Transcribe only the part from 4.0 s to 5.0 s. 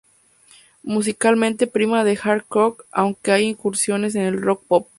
en el rock pop.